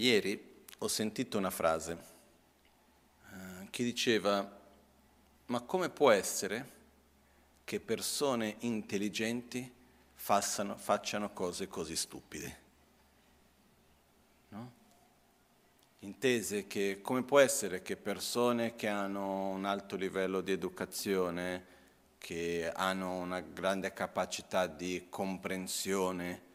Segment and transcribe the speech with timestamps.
[0.00, 1.98] Ieri ho sentito una frase
[3.32, 4.48] eh, che diceva,
[5.46, 6.76] ma come può essere
[7.64, 9.68] che persone intelligenti
[10.14, 12.58] fassano, facciano cose così stupide?
[14.50, 14.72] No?
[15.98, 21.64] Intese che come può essere che persone che hanno un alto livello di educazione,
[22.18, 26.47] che hanno una grande capacità di comprensione,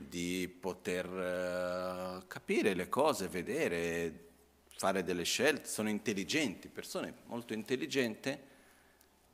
[0.00, 4.26] di poter uh, capire le cose, vedere,
[4.68, 8.46] fare delle scelte, sono intelligenti, persone molto intelligenti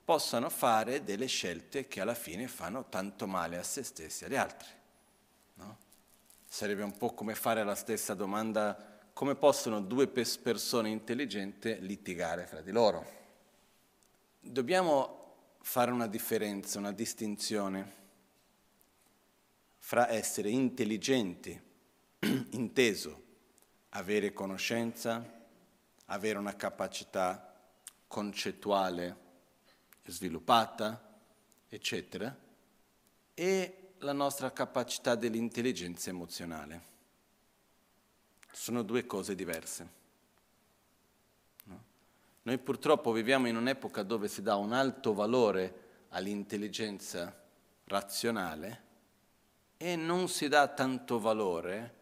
[0.05, 4.37] possano fare delle scelte che alla fine fanno tanto male a se stessi e agli
[4.37, 4.69] altri.
[5.55, 5.79] No?
[6.47, 12.61] Sarebbe un po' come fare la stessa domanda, come possono due persone intelligenti litigare fra
[12.61, 13.23] di loro?
[14.41, 15.23] Dobbiamo
[15.61, 18.03] fare una differenza, una distinzione
[19.87, 21.61] fra essere intelligenti,
[22.53, 23.23] inteso,
[23.91, 25.23] avere conoscenza,
[26.07, 27.55] avere una capacità
[28.09, 29.17] concettuale
[30.07, 31.21] sviluppata,
[31.69, 32.35] eccetera,
[33.35, 36.83] e la nostra capacità dell'intelligenza emozionale.
[38.53, 39.89] Sono due cose diverse.
[41.65, 41.85] No?
[42.41, 47.39] Noi purtroppo viviamo in un'epoca dove si dà un alto valore all'intelligenza
[47.85, 48.85] razionale
[49.85, 51.95] e non si dà tanto valore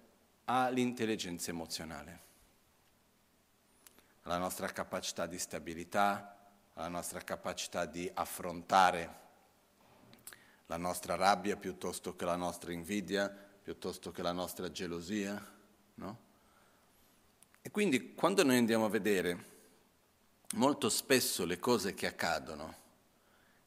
[0.44, 2.20] all'intelligenza emozionale,
[4.22, 9.20] alla nostra capacità di stabilità, alla nostra capacità di affrontare
[10.66, 15.44] la nostra rabbia piuttosto che la nostra invidia, piuttosto che la nostra gelosia,
[15.94, 16.18] no?
[17.62, 19.46] E quindi quando noi andiamo a vedere
[20.52, 22.81] molto spesso le cose che accadono,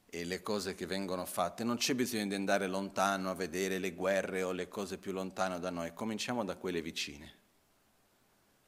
[0.08, 3.92] e le cose che vengono fatte, non c'è bisogno di andare lontano a vedere le
[3.92, 7.34] guerre o le cose più lontane da noi, cominciamo da quelle vicine.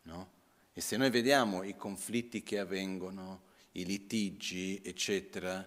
[0.03, 0.31] No?
[0.73, 5.67] E se noi vediamo i conflitti che avvengono, i litigi, eccetera,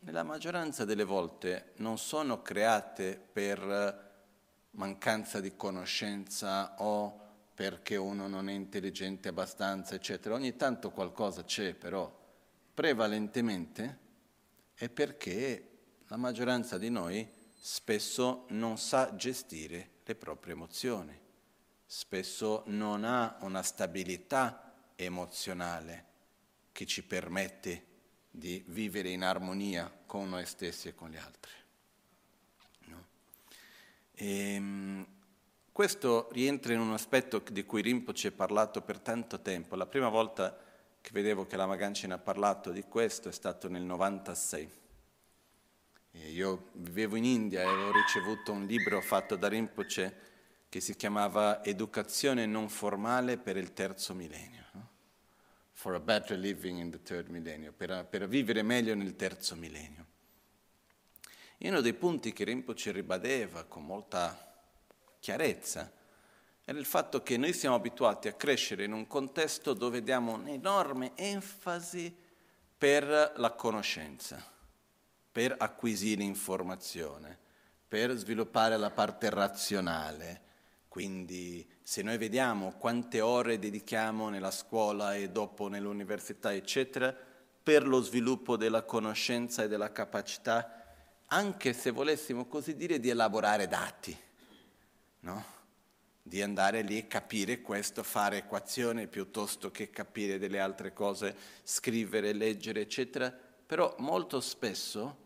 [0.00, 4.12] nella maggioranza delle volte non sono create per
[4.72, 7.20] mancanza di conoscenza o
[7.54, 10.34] perché uno non è intelligente abbastanza, eccetera.
[10.34, 12.12] Ogni tanto qualcosa c'è, però
[12.74, 13.98] prevalentemente
[14.74, 15.70] è perché
[16.08, 17.28] la maggioranza di noi
[17.60, 21.18] spesso non sa gestire le proprie emozioni,
[21.86, 26.12] spesso non ha una stabilità emozionale
[26.72, 27.92] che ci permette
[28.30, 31.52] di vivere in armonia con noi stessi e con gli altri.
[32.86, 33.06] No?
[34.12, 35.06] E, ehm,
[35.70, 39.74] questo rientra in un aspetto di cui Rinpoche ha parlato per tanto tempo.
[39.74, 40.56] La prima volta
[41.04, 44.70] che vedevo che la Magancina ha parlato di questo è stato nel 96.
[46.12, 50.16] E io vivevo in India e avevo ricevuto un libro fatto da Rinpoche
[50.70, 54.62] che si chiamava Educazione non formale per il terzo millennio.
[55.72, 60.06] For a better living in the third millennium, per, per vivere meglio nel terzo millennio.
[61.58, 64.54] E uno dei punti che Rinpoche ribadeva con molta
[65.20, 65.92] chiarezza
[66.64, 71.12] era il fatto che noi siamo abituati a crescere in un contesto dove diamo un'enorme
[71.14, 72.14] enfasi
[72.76, 74.42] per la conoscenza,
[75.30, 77.38] per acquisire informazione,
[77.86, 80.40] per sviluppare la parte razionale.
[80.88, 87.14] Quindi se noi vediamo quante ore dedichiamo nella scuola e dopo nell'università, eccetera,
[87.62, 90.82] per lo sviluppo della conoscenza e della capacità,
[91.26, 94.16] anche se volessimo così dire, di elaborare dati,
[95.20, 95.53] no?
[96.26, 102.32] Di andare lì e capire questo, fare equazioni piuttosto che capire delle altre cose, scrivere,
[102.32, 105.18] leggere, eccetera, però molto spesso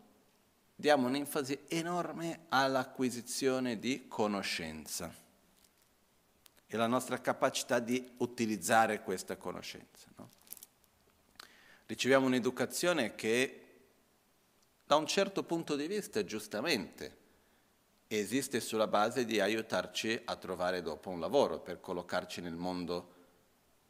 [0.75, 5.13] diamo un'enfasi enorme all'acquisizione di conoscenza
[6.67, 10.09] e la nostra capacità di utilizzare questa conoscenza.
[10.17, 10.29] No?
[11.85, 13.63] Riceviamo un'educazione che
[14.85, 17.18] da un certo punto di vista, giustamente,
[18.17, 23.13] esiste sulla base di aiutarci a trovare dopo un lavoro, per collocarci nel mondo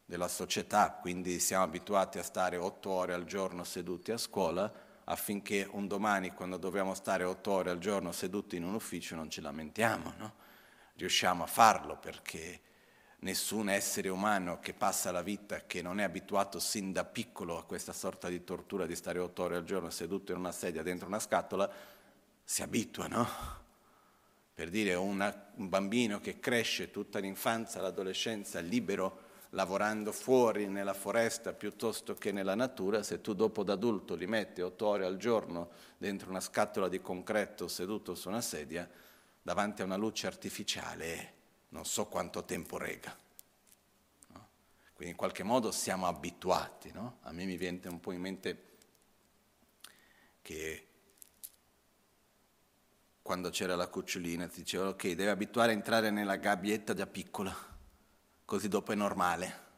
[0.04, 4.70] della società, quindi siamo abituati a stare otto ore al giorno seduti a scuola
[5.04, 9.30] affinché un domani quando dobbiamo stare otto ore al giorno seduti in un ufficio non
[9.30, 10.34] ci lamentiamo, no?
[10.96, 12.60] riusciamo a farlo perché
[13.20, 17.64] nessun essere umano che passa la vita, che non è abituato sin da piccolo a
[17.64, 21.06] questa sorta di tortura di stare otto ore al giorno seduto in una sedia dentro
[21.06, 21.70] una scatola,
[22.44, 23.59] si abitua, no?
[24.60, 31.54] Per dire una, un bambino che cresce tutta l'infanzia, l'adolescenza libero, lavorando fuori nella foresta
[31.54, 36.28] piuttosto che nella natura, se tu dopo d'adulto li metti otto ore al giorno dentro
[36.28, 38.86] una scatola di concreto seduto su una sedia,
[39.40, 41.32] davanti a una luce artificiale,
[41.70, 43.16] non so quanto tempo rega.
[44.92, 47.20] Quindi in qualche modo siamo abituati, no?
[47.22, 48.64] A me mi viene un po' in mente
[50.42, 50.88] che
[53.22, 57.54] quando c'era la cucciolina ti dicevano ok, deve abituare a entrare nella gabbietta da piccola,
[58.44, 59.68] così dopo è normale.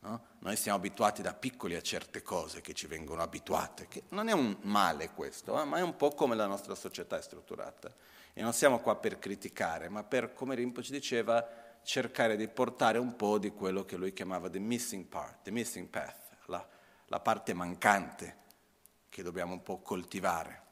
[0.00, 0.26] No?
[0.40, 4.32] Noi siamo abituati da piccoli a certe cose che ci vengono abituate, che non è
[4.32, 7.92] un male questo, eh, ma è un po' come la nostra società è strutturata.
[8.32, 12.98] E non siamo qua per criticare, ma per, come Rimpo ci diceva, cercare di portare
[12.98, 16.66] un po' di quello che lui chiamava the missing part, the missing path, la,
[17.06, 18.44] la parte mancante
[19.08, 20.65] che dobbiamo un po' coltivare.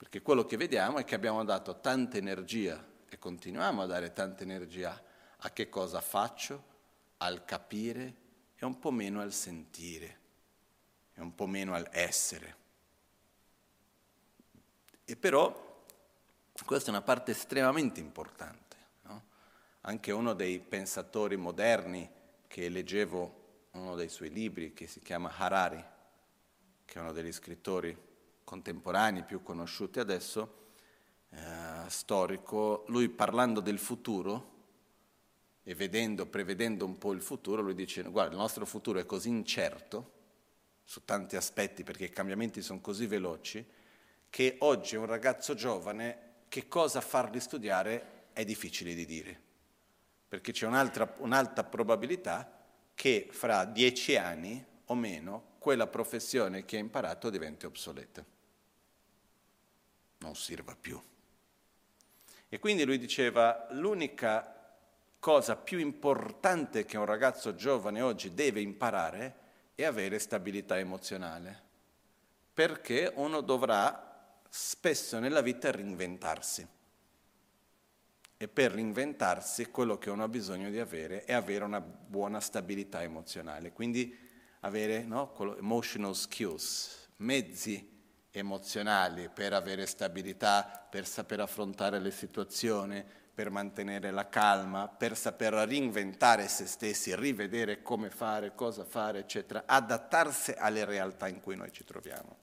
[0.00, 4.42] Perché quello che vediamo è che abbiamo dato tanta energia e continuiamo a dare tanta
[4.42, 4.98] energia
[5.36, 6.64] a che cosa faccio,
[7.18, 8.14] al capire
[8.56, 10.18] e un po' meno al sentire,
[11.12, 12.56] e un po' meno al essere.
[15.04, 15.84] E però
[16.64, 18.76] questa è una parte estremamente importante.
[19.02, 19.22] No?
[19.82, 22.08] Anche uno dei pensatori moderni
[22.46, 25.84] che leggevo uno dei suoi libri, che si chiama Harari,
[26.86, 28.08] che è uno degli scrittori
[28.50, 30.64] contemporanei più conosciuti adesso,
[31.30, 31.38] eh,
[31.86, 34.58] storico, lui parlando del futuro,
[35.62, 39.28] e vedendo, prevedendo un po' il futuro, lui dice, guarda, il nostro futuro è così
[39.28, 40.18] incerto
[40.82, 43.64] su tanti aspetti perché i cambiamenti sono così veloci,
[44.28, 49.40] che oggi un ragazzo giovane che cosa fargli studiare è difficile di dire,
[50.26, 52.64] perché c'è un'altra, un'alta probabilità
[52.96, 58.38] che fra dieci anni o meno quella professione che ha imparato diventi obsoleta,
[60.20, 61.00] non sirva più.
[62.48, 64.56] E quindi lui diceva, l'unica
[65.18, 69.36] cosa più importante che un ragazzo giovane oggi deve imparare
[69.74, 71.62] è avere stabilità emozionale,
[72.52, 76.66] perché uno dovrà spesso nella vita reinventarsi.
[78.36, 83.02] E per reinventarsi quello che uno ha bisogno di avere è avere una buona stabilità
[83.02, 84.16] emozionale, quindi
[84.60, 87.89] avere no, emotional skills, mezzi
[88.30, 95.54] emozionali per avere stabilità, per saper affrontare le situazioni, per mantenere la calma, per saper
[95.54, 101.72] reinventare se stessi, rivedere come fare, cosa fare, eccetera, adattarsi alle realtà in cui noi
[101.72, 102.36] ci troviamo.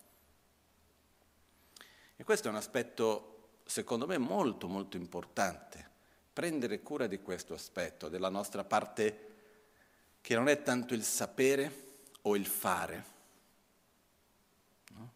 [2.16, 5.88] E questo è un aspetto, secondo me, molto, molto importante,
[6.34, 9.26] prendere cura di questo aspetto, della nostra parte
[10.20, 11.86] che non è tanto il sapere
[12.24, 13.06] o il fare,
[14.90, 15.12] no?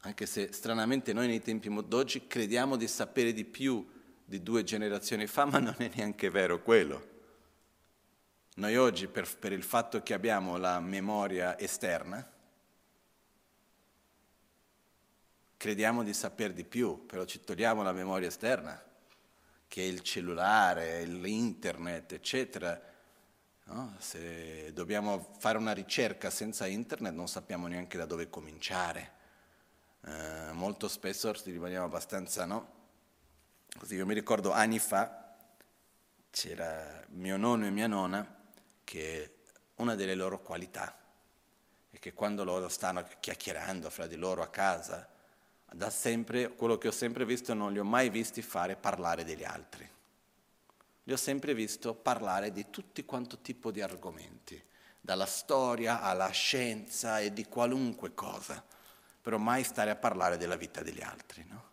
[0.00, 3.86] Anche se stranamente noi nei tempi d'oggi crediamo di sapere di più
[4.24, 7.08] di due generazioni fa, ma non è neanche vero quello.
[8.54, 12.28] Noi oggi, per, per il fatto che abbiamo la memoria esterna,
[15.56, 18.82] crediamo di sapere di più, però ci togliamo la memoria esterna,
[19.68, 22.80] che è il cellulare, l'internet, eccetera.
[23.64, 23.94] No?
[23.98, 29.18] Se dobbiamo fare una ricerca senza internet non sappiamo neanche da dove cominciare.
[30.02, 32.78] Eh, molto spesso rimaniamo abbastanza, no?
[33.78, 35.36] Così io mi ricordo anni fa
[36.30, 38.38] c'era mio nonno e mia nonna
[38.84, 39.34] che
[39.76, 40.96] una delle loro qualità
[41.90, 45.08] è che quando loro stanno chiacchierando fra di loro a casa,
[45.72, 49.44] da sempre, quello che ho sempre visto non li ho mai visti fare parlare degli
[49.44, 49.88] altri.
[51.04, 54.62] Li ho sempre visto parlare di tutti quanto tipo di argomenti,
[55.00, 58.62] dalla storia alla scienza e di qualunque cosa,
[59.20, 61.68] però mai stare a parlare della vita degli altri, no?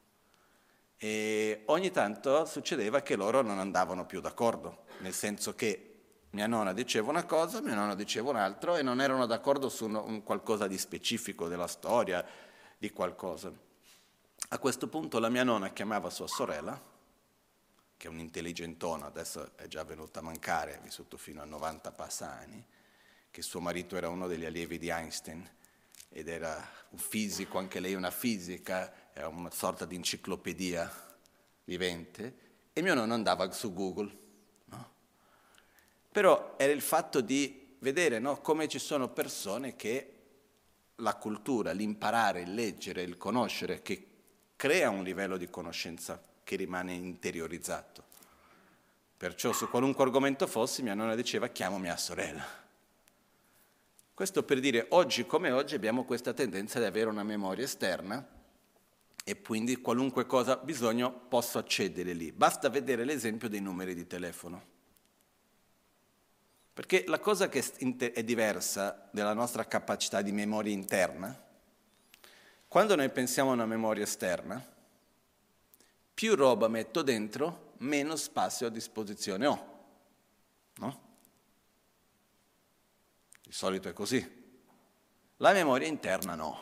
[0.98, 5.94] E ogni tanto succedeva che loro non andavano più d'accordo, nel senso che
[6.32, 10.24] mia nonna diceva una cosa, mia nonna diceva un'altra e non erano d'accordo su un,
[10.24, 12.26] qualcosa di specifico della storia,
[12.78, 13.52] di qualcosa.
[14.50, 16.80] A questo punto la mia nonna chiamava sua sorella,
[17.96, 22.66] che è un'intelligentona, adesso è già venuta a mancare, ha vissuto fino a 90 passani,
[23.30, 25.48] che suo marito era uno degli allievi di Einstein
[26.10, 30.92] ed era un fisico, anche lei una fisica, era una sorta di enciclopedia
[31.66, 34.18] vivente, e mio nonno andava su Google.
[34.66, 34.92] No?
[36.12, 40.14] Però era il fatto di vedere no, come ci sono persone che
[40.96, 44.08] la cultura, l'imparare, il leggere, il conoscere, che
[44.56, 48.04] crea un livello di conoscenza che rimane interiorizzato.
[49.18, 52.66] Perciò su qualunque argomento fossi, mia nonna diceva chiamo mia sorella.
[54.18, 58.28] Questo per dire, oggi come oggi abbiamo questa tendenza di avere una memoria esterna
[59.24, 62.32] e quindi qualunque cosa bisogno posso accedere lì.
[62.32, 64.66] Basta vedere l'esempio dei numeri di telefono.
[66.74, 67.64] Perché la cosa che
[68.12, 71.40] è diversa della nostra capacità di memoria interna,
[72.68, 74.60] quando noi pensiamo a una memoria esterna,
[76.12, 79.76] più roba metto dentro, meno spazio a disposizione ho.
[80.78, 81.07] No?
[83.48, 84.46] Di solito è così.
[85.38, 86.60] La memoria interna no.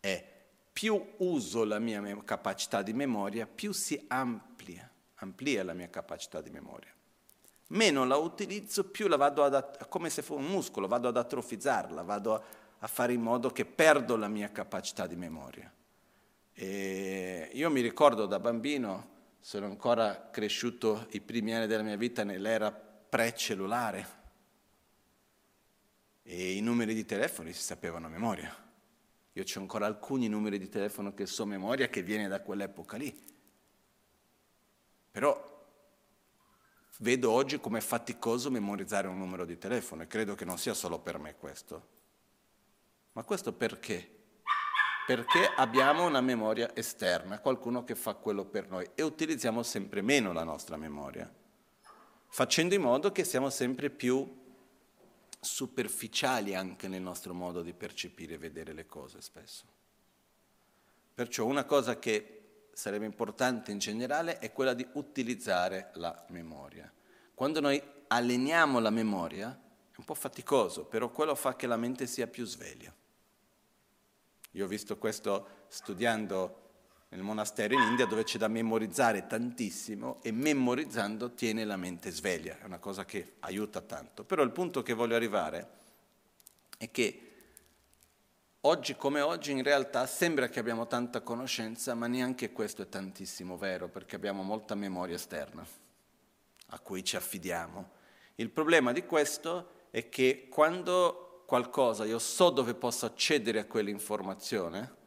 [0.00, 0.34] È
[0.72, 6.50] più uso la mia capacità di memoria, più si amplia, amplia la mia capacità di
[6.50, 6.92] memoria.
[7.68, 12.02] Meno la utilizzo, più la vado ad, come se fosse un muscolo, vado ad atrofizzarla,
[12.02, 12.42] vado a,
[12.78, 15.72] a fare in modo che perdo la mia capacità di memoria.
[16.52, 22.24] E io mi ricordo da bambino, sono ancora cresciuto i primi anni della mia vita
[22.24, 24.24] nell'era pre-cellulare
[26.28, 28.64] e i numeri di telefono si sapevano a memoria.
[29.32, 32.96] Io ho ancora alcuni numeri di telefono che so a memoria che viene da quell'epoca
[32.96, 33.14] lì.
[35.12, 35.54] Però
[36.98, 40.74] vedo oggi come è faticoso memorizzare un numero di telefono e credo che non sia
[40.74, 41.94] solo per me questo.
[43.12, 44.14] Ma questo perché?
[45.06, 50.32] Perché abbiamo una memoria esterna, qualcuno che fa quello per noi e utilizziamo sempre meno
[50.32, 51.32] la nostra memoria,
[52.28, 54.44] facendo in modo che siamo sempre più
[55.40, 59.64] superficiali anche nel nostro modo di percepire e vedere le cose spesso.
[61.14, 66.92] Perciò una cosa che sarebbe importante in generale è quella di utilizzare la memoria.
[67.34, 72.06] Quando noi alleniamo la memoria, è un po' faticoso, però quello fa che la mente
[72.06, 72.94] sia più sveglia.
[74.52, 76.65] Io ho visto questo studiando
[77.08, 82.58] nel monastero in India dove c'è da memorizzare tantissimo e memorizzando tiene la mente sveglia,
[82.58, 84.24] è una cosa che aiuta tanto.
[84.24, 85.68] Però il punto che voglio arrivare
[86.78, 87.20] è che
[88.62, 93.56] oggi come oggi in realtà sembra che abbiamo tanta conoscenza, ma neanche questo è tantissimo
[93.56, 95.64] vero, perché abbiamo molta memoria esterna
[96.70, 97.90] a cui ci affidiamo.
[98.36, 105.04] Il problema di questo è che quando qualcosa io so dove posso accedere a quell'informazione,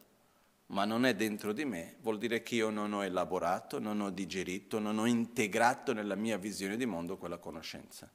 [0.70, 4.12] ma non è dentro di me, vuol dire che io non ho elaborato, non ho
[4.12, 8.12] digerito, non ho integrato nella mia visione di mondo quella conoscenza.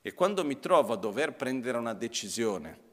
[0.00, 2.90] E quando mi trovo a dover prendere una decisione,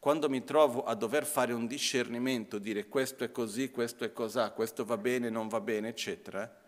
[0.00, 4.50] quando mi trovo a dover fare un discernimento, dire questo è così, questo è cos'ha,
[4.50, 6.58] questo va bene, non va bene, eccetera,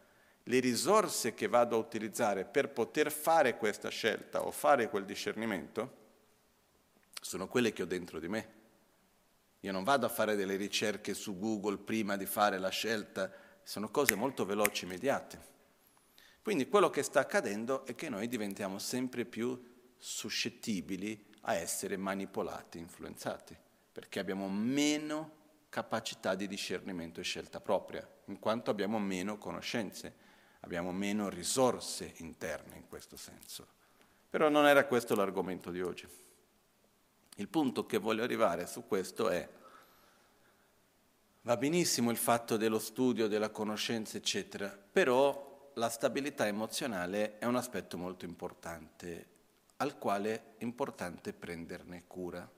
[0.45, 6.01] le risorse che vado a utilizzare per poter fare questa scelta o fare quel discernimento
[7.21, 8.61] sono quelle che ho dentro di me.
[9.65, 13.31] Io non vado a fare delle ricerche su Google prima di fare la scelta,
[13.63, 15.51] sono cose molto veloci, immediate.
[16.43, 19.61] Quindi quello che sta accadendo è che noi diventiamo sempre più
[19.97, 23.57] suscettibili a essere manipolati, influenzati,
[23.93, 30.13] perché abbiamo meno capacità di discernimento e scelta propria, in quanto abbiamo meno conoscenze,
[30.61, 33.69] abbiamo meno risorse interne in questo senso.
[34.29, 36.09] Però non era questo l'argomento di oggi.
[37.37, 39.49] Il punto che voglio arrivare su questo è,
[41.43, 47.57] va benissimo il fatto dello studio, della conoscenza, eccetera, però la stabilità emozionale è un
[47.57, 49.27] aspetto molto importante,
[49.77, 52.49] al quale è importante prenderne cura,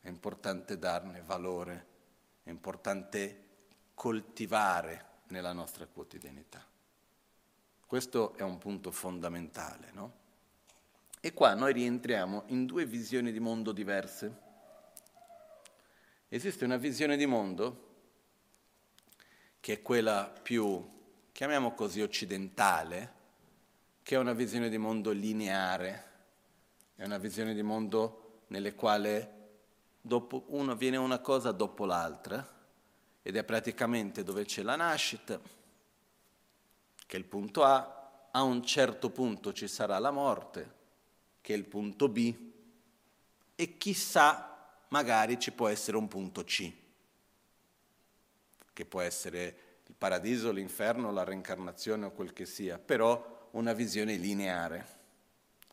[0.00, 1.86] è importante darne valore,
[2.42, 3.44] è importante
[3.94, 6.64] coltivare nella nostra quotidianità.
[7.84, 10.24] Questo è un punto fondamentale, no?
[11.20, 14.44] E qua noi rientriamo in due visioni di mondo diverse.
[16.28, 17.84] Esiste una visione di mondo
[19.60, 20.88] che è quella più,
[21.32, 23.12] chiamiamo così, occidentale,
[24.02, 26.04] che è una visione di mondo lineare,
[26.94, 29.32] è una visione di mondo nelle quale
[30.00, 32.54] dopo uno viene una cosa dopo l'altra,
[33.22, 35.40] ed è praticamente dove c'è la nascita,
[37.06, 40.75] che è il punto A, a un certo punto ci sarà la morte,
[41.46, 42.34] che è il punto B,
[43.54, 46.72] e chissà, magari ci può essere un punto C,
[48.72, 54.16] che può essere il paradiso, l'inferno, la reincarnazione o quel che sia, però una visione
[54.16, 54.86] lineare.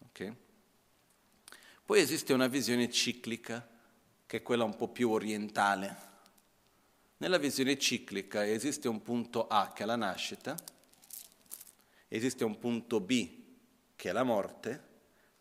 [0.09, 0.35] Okay?
[1.83, 3.67] Poi esiste una visione ciclica,
[4.27, 5.97] che è quella un po' più orientale.
[7.17, 10.55] Nella visione ciclica esiste un punto A che è la nascita,
[12.07, 13.41] esiste un punto B
[13.95, 14.91] che è la morte,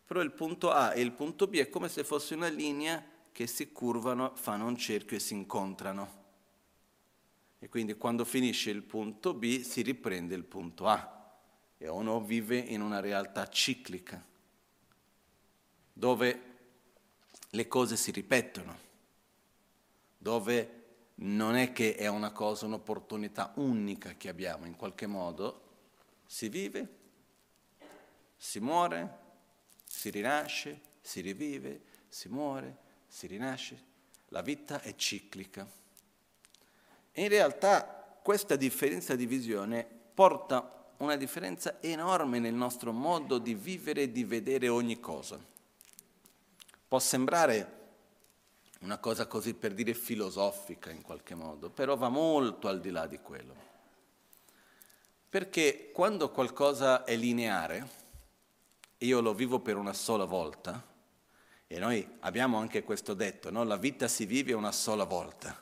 [0.05, 3.47] però il punto A e il punto B è come se fosse una linea che
[3.47, 6.21] si curvano, fanno un cerchio e si incontrano.
[7.59, 11.37] E quindi quando finisce il punto B si riprende il punto A
[11.77, 14.23] e uno vive in una realtà ciclica,
[15.93, 16.41] dove
[17.49, 18.77] le cose si ripetono,
[20.17, 20.81] dove
[21.15, 25.61] non è che è una cosa, un'opportunità unica che abbiamo, in qualche modo
[26.25, 26.87] si vive,
[28.35, 29.21] si muore,
[29.95, 33.79] si rinasce, si rivive, si muore, si rinasce.
[34.29, 35.69] La vita è ciclica.
[37.13, 44.01] In realtà questa differenza di visione porta una differenza enorme nel nostro modo di vivere
[44.01, 45.39] e di vedere ogni cosa.
[46.87, 47.81] Può sembrare
[48.79, 53.05] una cosa così per dire filosofica in qualche modo, però va molto al di là
[53.05, 53.55] di quello.
[55.29, 58.01] Perché quando qualcosa è lineare,
[59.03, 60.91] io lo vivo per una sola volta,
[61.67, 63.63] e noi abbiamo anche questo detto, no?
[63.63, 65.61] la vita si vive una sola volta.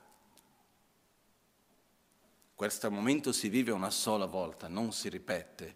[2.54, 5.76] Questo momento si vive una sola volta, non si ripete.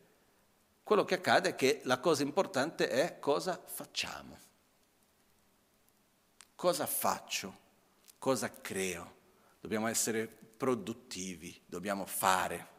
[0.83, 4.37] Quello che accade è che la cosa importante è cosa facciamo.
[6.53, 7.57] Cosa faccio?
[8.19, 9.13] Cosa creo?
[9.59, 12.73] Dobbiamo essere produttivi, dobbiamo fare.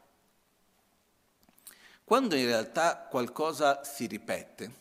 [2.06, 4.74] Quando in realtà qualcosa si ripete,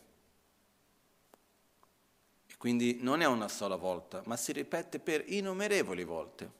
[2.45, 6.51] e quindi non è una sola volta, ma si ripete per innumerevoli volte,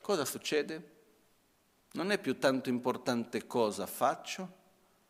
[0.00, 0.94] cosa succede?
[1.92, 4.54] Non è più tanto importante cosa faccio,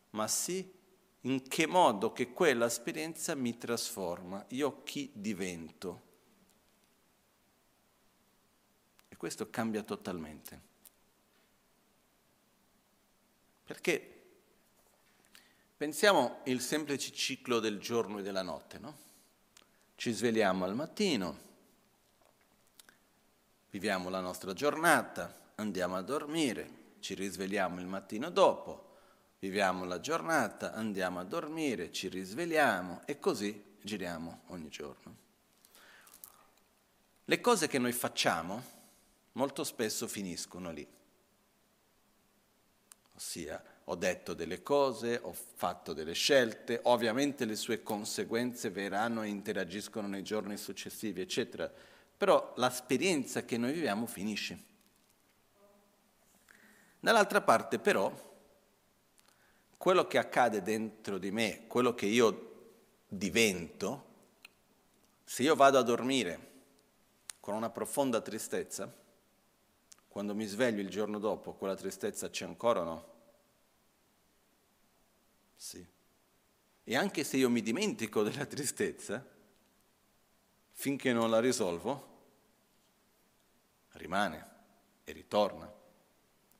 [0.09, 0.73] ma sì
[1.21, 6.01] in che modo che quella esperienza mi trasforma, io chi divento.
[9.07, 10.61] E questo cambia totalmente.
[13.63, 14.15] Perché
[15.77, 19.05] pensiamo il semplice ciclo del giorno e della notte, no?
[19.95, 21.45] Ci svegliamo al mattino,
[23.69, 28.95] viviamo la nostra giornata, andiamo a dormire, ci risvegliamo il mattino dopo,
[29.39, 35.15] viviamo la giornata, andiamo a dormire, ci risvegliamo e così giriamo ogni giorno.
[37.25, 38.75] Le cose che noi facciamo
[39.33, 40.87] molto spesso finiscono lì.
[43.15, 49.29] Ossia, ho detto delle cose, ho fatto delle scelte, ovviamente le sue conseguenze verranno e
[49.29, 51.71] interagiscono nei giorni successivi, eccetera,
[52.17, 54.65] però l'esperienza che noi viviamo finisce.
[56.99, 58.11] Dall'altra parte però
[59.77, 62.71] quello che accade dentro di me, quello che io
[63.07, 64.05] divento,
[65.23, 66.51] se io vado a dormire
[67.39, 68.93] con una profonda tristezza,
[70.09, 73.15] quando mi sveglio il giorno dopo, quella tristezza c'è ancora o no?
[75.57, 75.85] Sì.
[76.85, 79.21] E anche se io mi dimentico della tristezza,
[80.71, 82.15] finché non la risolvo,
[83.93, 84.47] rimane
[85.03, 85.65] e ritorna.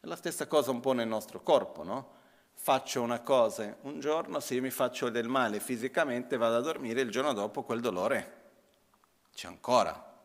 [0.02, 2.16] È la stessa cosa un po' nel nostro corpo, no?
[2.60, 7.02] faccio una cosa un giorno, se io mi faccio del male fisicamente, vado a dormire,
[7.02, 8.36] il giorno dopo quel dolore
[9.34, 10.16] c'è ancora,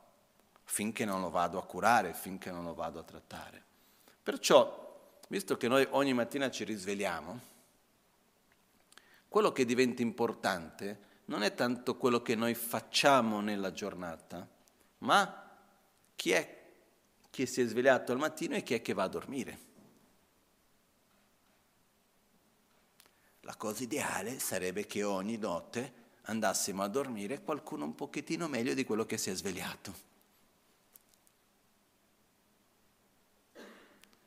[0.64, 3.62] finché non lo vado a curare, finché non lo vado a trattare.
[4.22, 7.38] Perciò, visto che noi ogni mattina ci risvegliamo,
[9.32, 14.46] quello che diventa importante non è tanto quello che noi facciamo nella giornata,
[14.98, 15.50] ma
[16.14, 16.60] chi è
[17.30, 19.58] che si è svegliato al mattino e chi è che va a dormire.
[23.40, 28.84] La cosa ideale sarebbe che ogni notte andassimo a dormire qualcuno un pochettino meglio di
[28.84, 29.94] quello che si è svegliato.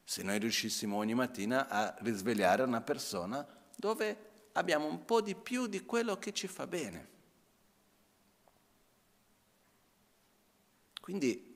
[0.03, 5.67] Se noi riuscissimo ogni mattina a risvegliare una persona dove abbiamo un po' di più
[5.67, 7.13] di quello che ci fa bene.
[11.01, 11.53] Quindi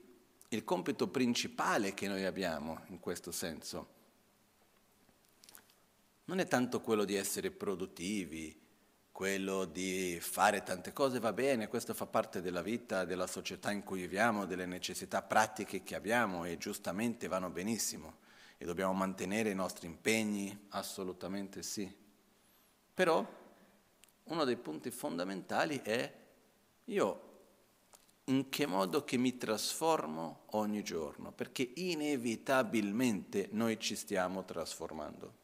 [0.48, 3.98] il compito principale che noi abbiamo in questo senso
[6.24, 8.56] non è tanto quello di essere produttivi,
[9.10, 13.82] quello di fare tante cose, va bene, questo fa parte della vita, della società in
[13.82, 18.18] cui viviamo, delle necessità pratiche che abbiamo e giustamente vanno benissimo
[18.56, 21.99] e dobbiamo mantenere i nostri impegni, assolutamente sì.
[23.00, 23.26] Però
[24.24, 26.14] uno dei punti fondamentali è
[26.84, 27.28] io
[28.24, 35.34] in che modo che mi trasformo ogni giorno, perché inevitabilmente noi ci stiamo trasformando.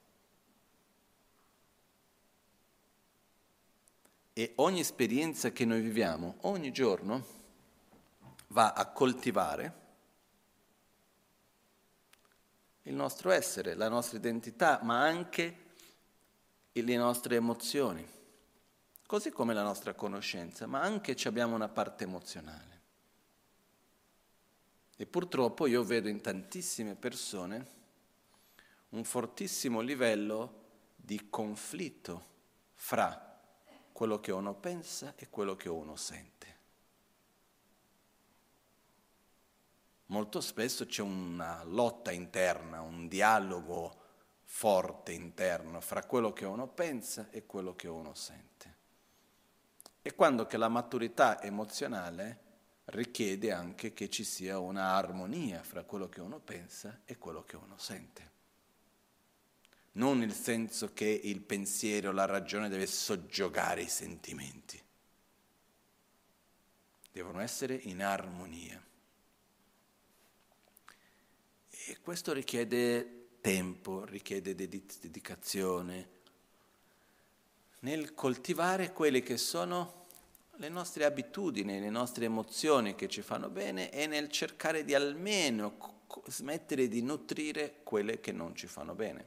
[4.34, 7.24] E ogni esperienza che noi viviamo ogni giorno
[8.48, 9.74] va a coltivare
[12.82, 15.64] il nostro essere, la nostra identità, ma anche
[16.82, 18.06] le nostre emozioni,
[19.06, 22.80] così come la nostra conoscenza, ma anche abbiamo una parte emozionale.
[24.96, 27.74] E purtroppo io vedo in tantissime persone
[28.90, 30.64] un fortissimo livello
[30.96, 32.34] di conflitto
[32.74, 33.40] fra
[33.92, 36.54] quello che uno pensa e quello che uno sente.
[40.06, 44.04] Molto spesso c'è una lotta interna, un dialogo
[44.46, 48.74] forte interno fra quello che uno pensa e quello che uno sente.
[50.00, 52.44] E quando che la maturità emozionale
[52.86, 57.56] richiede anche che ci sia una armonia fra quello che uno pensa e quello che
[57.56, 58.34] uno sente
[59.96, 64.82] non nel senso che il pensiero, la ragione deve soggiogare i sentimenti.
[67.10, 68.82] devono essere in armonia.
[71.70, 73.15] E questo richiede
[73.46, 76.08] tempo, richiede dedicazione
[77.80, 80.06] nel coltivare quelle che sono
[80.56, 85.76] le nostre abitudini, le nostre emozioni che ci fanno bene e nel cercare di almeno
[86.26, 89.24] smettere di nutrire quelle che non ci fanno bene.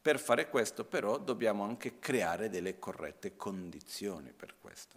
[0.00, 4.96] Per fare questo però dobbiamo anche creare delle corrette condizioni per questo.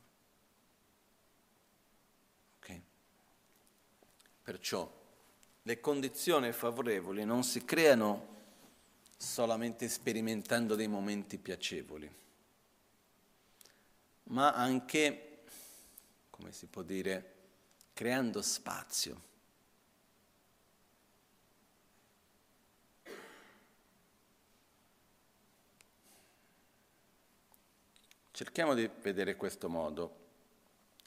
[2.59, 2.81] Okay?
[4.41, 4.98] Perciò
[5.61, 8.37] le condizioni favorevoli non si creano
[9.17, 12.09] solamente sperimentando dei momenti piacevoli,
[14.23, 15.43] ma anche,
[16.29, 17.33] come si può dire,
[17.93, 19.27] creando spazio
[28.39, 30.15] Cerchiamo di vedere questo modo.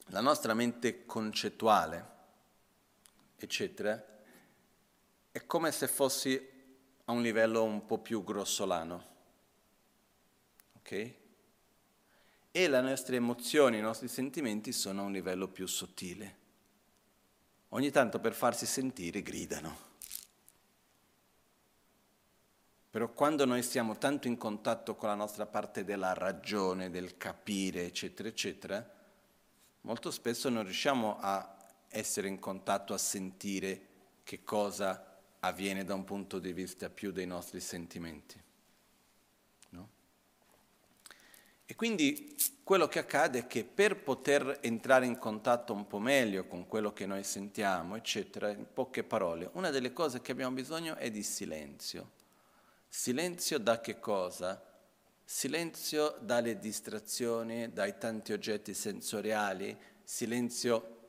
[0.08, 2.06] La nostra mente concettuale,
[3.38, 3.98] eccetera,
[5.32, 6.50] è come se fossi
[7.06, 9.06] a un livello un po' più grossolano.
[10.76, 11.14] Ok?
[12.50, 16.40] E le nostre emozioni, i nostri sentimenti sono a un livello più sottile.
[17.70, 19.90] Ogni tanto per farsi sentire gridano.
[22.90, 27.86] Però quando noi siamo tanto in contatto con la nostra parte della ragione, del capire,
[27.86, 28.94] eccetera, eccetera,
[29.80, 31.56] molto spesso non riusciamo a
[31.88, 33.86] essere in contatto, a sentire
[34.24, 35.11] che cosa
[35.44, 38.40] avviene da un punto di vista più dei nostri sentimenti.
[39.70, 39.88] No?
[41.64, 46.46] E quindi quello che accade è che per poter entrare in contatto un po' meglio
[46.46, 50.94] con quello che noi sentiamo, eccetera, in poche parole, una delle cose che abbiamo bisogno
[50.96, 52.12] è di silenzio.
[52.88, 54.62] Silenzio da che cosa?
[55.24, 61.01] Silenzio dalle distrazioni, dai tanti oggetti sensoriali, silenzio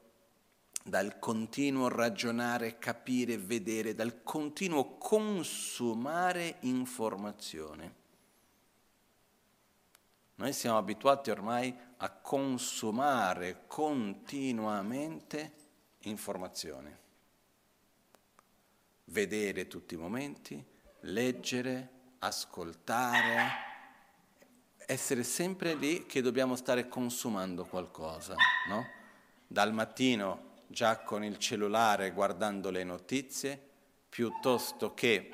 [0.83, 8.01] dal continuo ragionare, capire, vedere, dal continuo consumare informazione.
[10.35, 15.53] Noi siamo abituati ormai a consumare continuamente
[15.99, 16.99] informazione,
[19.05, 20.61] vedere tutti i momenti,
[21.01, 23.71] leggere, ascoltare,
[24.85, 28.35] essere sempre lì che dobbiamo stare consumando qualcosa,
[28.67, 28.85] no?
[29.47, 33.61] Dal mattino già con il cellulare guardando le notizie,
[34.09, 35.29] piuttosto che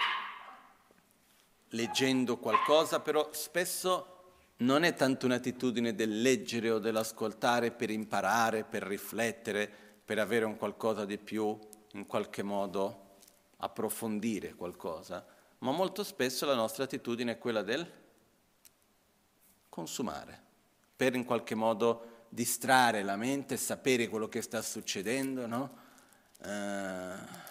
[1.70, 4.18] leggendo qualcosa, però spesso
[4.58, 9.72] non è tanto un'attitudine del leggere o dell'ascoltare per imparare, per riflettere,
[10.04, 11.58] per avere un qualcosa di più,
[11.94, 13.16] in qualche modo
[13.58, 15.26] approfondire qualcosa,
[15.60, 17.90] ma molto spesso la nostra attitudine è quella del
[19.70, 20.42] consumare,
[20.96, 25.78] per in qualche modo distrarre la mente, sapere quello che sta succedendo, no?
[26.38, 27.48] Uh,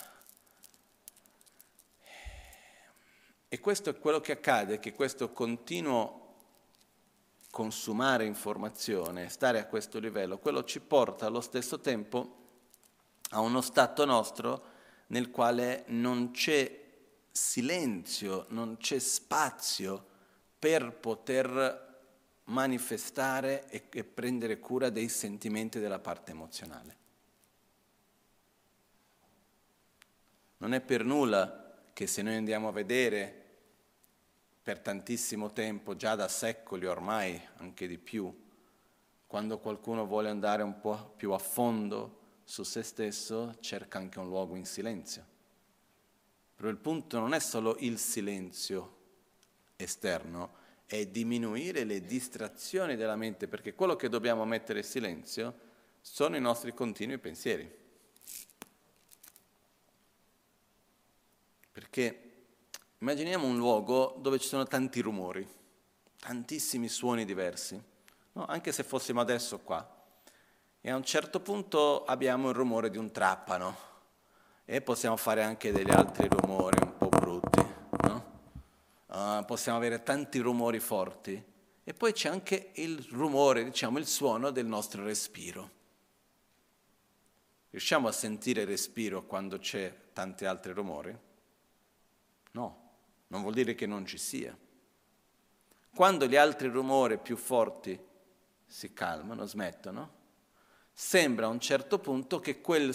[3.48, 6.26] e questo è quello che accade, che questo continuo
[7.50, 12.36] consumare informazione, stare a questo livello, quello ci porta allo stesso tempo
[13.30, 14.62] a uno stato nostro
[15.08, 16.86] nel quale non c'è
[17.30, 20.06] silenzio, non c'è spazio
[20.58, 21.87] per poter
[22.48, 26.96] manifestare e, e prendere cura dei sentimenti della parte emozionale.
[30.58, 33.46] Non è per nulla che se noi andiamo a vedere
[34.62, 38.46] per tantissimo tempo, già da secoli ormai, anche di più,
[39.26, 44.28] quando qualcuno vuole andare un po' più a fondo su se stesso, cerca anche un
[44.28, 45.36] luogo in silenzio
[46.58, 48.96] però il punto non è solo il silenzio
[49.76, 50.57] esterno,
[50.88, 55.54] è diminuire le distrazioni della mente, perché quello che dobbiamo mettere in silenzio
[56.00, 57.70] sono i nostri continui pensieri.
[61.70, 62.22] Perché
[62.98, 65.46] immaginiamo un luogo dove ci sono tanti rumori,
[66.18, 67.80] tantissimi suoni diversi,
[68.32, 68.46] no?
[68.46, 69.86] anche se fossimo adesso qua,
[70.80, 73.76] e a un certo punto abbiamo il rumore di un trappano
[74.64, 77.62] e possiamo fare anche degli altri rumori un po' brutti,
[78.04, 78.24] no?
[79.18, 81.42] Uh, possiamo avere tanti rumori forti
[81.82, 85.76] e poi c'è anche il rumore, diciamo il suono del nostro respiro.
[87.70, 91.16] Riusciamo a sentire il respiro quando c'è tanti altri rumori?
[92.52, 92.90] No,
[93.28, 94.56] non vuol dire che non ci sia.
[95.94, 97.98] Quando gli altri rumori più forti
[98.66, 100.16] si calmano, smettono,
[100.92, 102.94] sembra a un certo punto che quel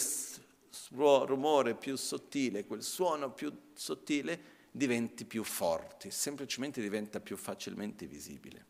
[0.90, 8.66] rumore più sottile, quel suono più sottile diventi più forte, semplicemente diventa più facilmente visibile.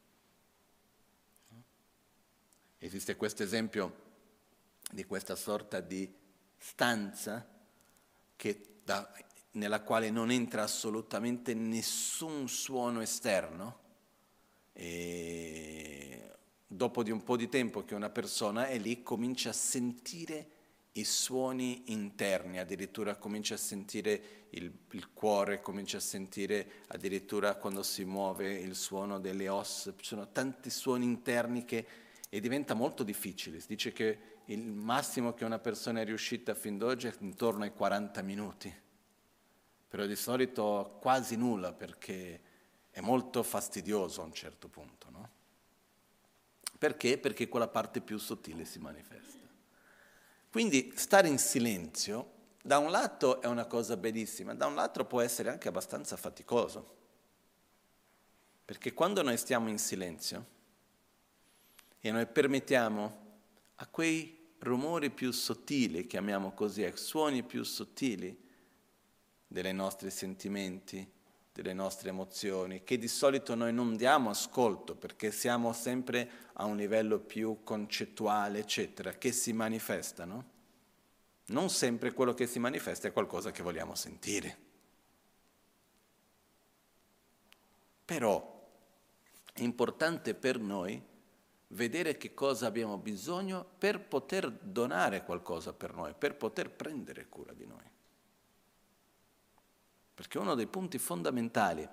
[2.77, 4.03] Esiste questo esempio
[4.93, 6.12] di questa sorta di
[6.59, 7.49] stanza
[8.85, 9.11] da,
[9.53, 13.81] nella quale non entra assolutamente nessun suono esterno
[14.75, 16.35] e
[16.67, 20.54] dopo di un po' di tempo che una persona è lì comincia a sentire
[20.96, 27.83] i suoni interni, addirittura comincia a sentire il, il, cuore, comincia a sentire addirittura quando
[27.83, 31.87] si muove il suono delle ossa, ci sono tanti suoni interni che
[32.35, 33.61] e diventa molto difficile.
[33.61, 37.72] Si dice che il massimo che una persona è riuscita fin d'oggi è intorno ai
[37.72, 38.74] 40 minuti,
[39.88, 42.40] però di solito quasi nulla perché
[42.90, 45.11] è molto fastidioso a un certo punto.
[45.11, 45.28] No?
[46.76, 47.18] Perché?
[47.18, 49.43] Perché quella parte più sottile si manifesta.
[50.55, 52.31] Quindi stare in silenzio,
[52.62, 56.95] da un lato è una cosa bellissima, da un lato può essere anche abbastanza faticoso.
[58.64, 60.47] Perché quando noi stiamo in silenzio,
[61.99, 63.17] e noi permettiamo
[63.75, 68.40] a quei rumori più sottili, chiamiamo così, ai suoni più sottili
[69.49, 71.05] dei nostri sentimenti,
[71.55, 76.77] delle nostre emozioni, che di solito noi non diamo ascolto perché siamo sempre a un
[76.77, 80.51] livello più concettuale, eccetera, che si manifestano.
[81.47, 84.59] Non sempre quello che si manifesta è qualcosa che vogliamo sentire.
[88.05, 88.69] Però
[89.53, 91.01] è importante per noi
[91.69, 97.53] vedere che cosa abbiamo bisogno per poter donare qualcosa per noi, per poter prendere cura
[97.53, 97.93] di noi.
[100.14, 101.87] Perché uno dei punti fondamentali,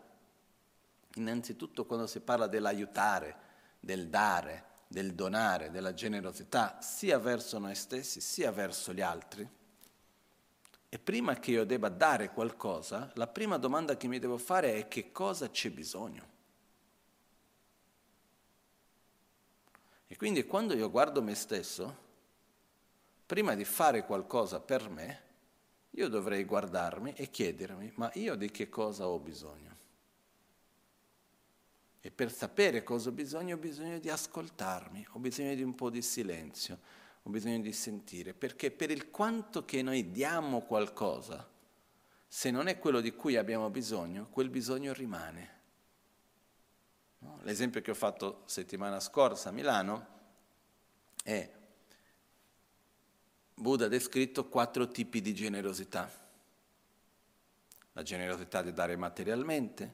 [1.16, 8.22] innanzitutto quando si parla dell'aiutare, del dare, del donare, della generosità, sia verso noi stessi,
[8.22, 9.50] sia verso gli altri,
[10.94, 14.88] e prima che io debba dare qualcosa, la prima domanda che mi devo fare è
[14.90, 16.28] che cosa c'è bisogno.
[20.08, 21.96] E quindi quando io guardo me stesso,
[23.26, 25.22] prima di fare qualcosa per me,
[25.92, 29.78] io dovrei guardarmi e chiedermi, ma io di che cosa ho bisogno?
[32.00, 35.90] E per sapere cosa ho bisogno, ho bisogno di ascoltarmi, ho bisogno di un po'
[35.90, 36.80] di silenzio,
[37.22, 41.48] ho bisogno di sentire, perché per il quanto che noi diamo qualcosa,
[42.28, 45.60] se non è quello di cui abbiamo bisogno, quel bisogno rimane.
[47.42, 50.08] L'esempio che ho fatto settimana scorsa a Milano
[51.22, 51.61] è
[53.54, 56.10] Buddha ha descritto quattro tipi di generosità.
[57.94, 59.94] La generosità di dare materialmente,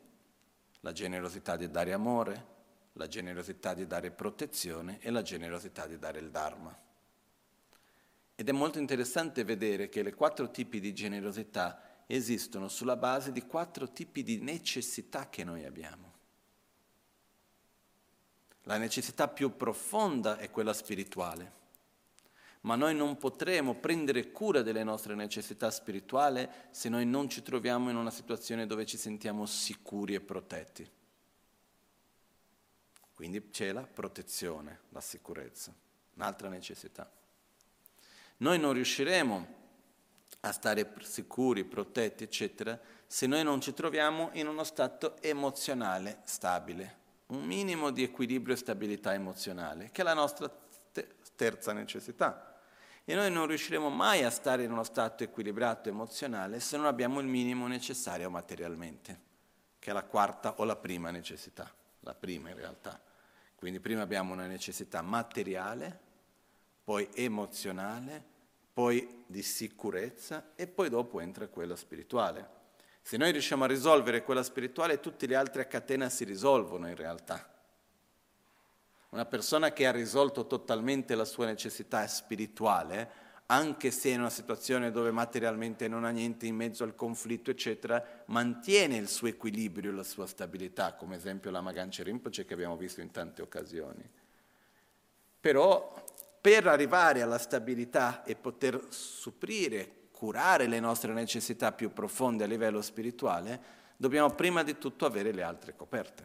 [0.81, 2.55] la generosità di dare amore,
[2.93, 6.77] la generosità di dare protezione e la generosità di dare il Dharma.
[8.35, 13.41] Ed è molto interessante vedere che le quattro tipi di generosità esistono sulla base di
[13.41, 16.13] quattro tipi di necessità che noi abbiamo.
[18.63, 21.51] La necessità più profonda è quella spirituale,
[22.61, 27.89] ma noi non potremo prendere cura delle nostre necessità spirituali se noi non ci troviamo
[27.89, 30.89] in una situazione dove ci sentiamo sicuri e protetti.
[33.13, 35.73] Quindi c'è la protezione, la sicurezza,
[36.15, 37.09] un'altra necessità.
[38.37, 39.55] Noi non riusciremo
[40.41, 47.05] a stare sicuri, protetti, eccetera, se noi non ci troviamo in uno stato emozionale stabile
[47.27, 50.49] un minimo di equilibrio e stabilità emozionale, che è la nostra
[51.37, 52.59] terza necessità.
[53.05, 57.21] E noi non riusciremo mai a stare in uno stato equilibrato emozionale se non abbiamo
[57.21, 59.19] il minimo necessario materialmente,
[59.79, 63.01] che è la quarta o la prima necessità, la prima in realtà.
[63.55, 65.97] Quindi prima abbiamo una necessità materiale,
[66.83, 68.21] poi emozionale,
[68.73, 72.55] poi di sicurezza e poi dopo entra quella spirituale.
[73.01, 76.95] Se noi riusciamo a risolvere quella spirituale, tutte le altre a catena si risolvono in
[76.95, 77.56] realtà.
[79.17, 83.09] Una persona che ha risolto totalmente la sua necessità spirituale,
[83.47, 88.23] anche se in una situazione dove materialmente non ha niente in mezzo al conflitto, eccetera,
[88.27, 93.01] mantiene il suo equilibrio, la sua stabilità, come esempio la Magancia Rinpoche che abbiamo visto
[93.01, 94.07] in tante occasioni.
[95.39, 96.05] Però
[96.39, 102.83] per arrivare alla stabilità e poter supplire curare le nostre necessità più profonde a livello
[102.83, 103.59] spirituale,
[103.97, 106.23] dobbiamo prima di tutto avere le altre coperte.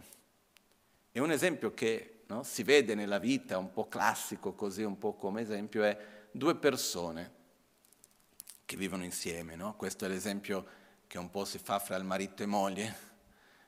[1.11, 5.15] E un esempio che no, si vede nella vita, un po' classico così, un po'
[5.15, 5.97] come esempio, è
[6.31, 7.41] due persone
[8.65, 9.55] che vivono insieme.
[9.55, 9.77] No?
[9.77, 13.11] Questo è l'esempio che un po' si fa fra il marito e moglie,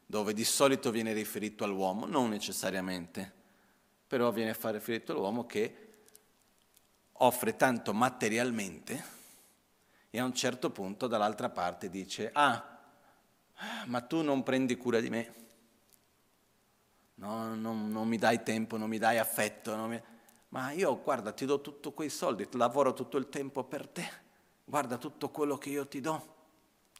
[0.06, 3.30] dove di solito viene riferito all'uomo, non necessariamente,
[4.06, 5.78] però viene riferito all'uomo che
[7.12, 9.12] offre tanto materialmente,
[10.10, 12.78] e a un certo punto dall'altra parte dice, ah,
[13.86, 15.43] ma tu non prendi cura di me,
[17.16, 20.02] no, non, non mi dai tempo, non mi dai affetto, mi...
[20.48, 24.08] Ma io, guarda, ti do tutti quei soldi, lavoro tutto il tempo per te,
[24.64, 26.32] guarda tutto quello che io ti do.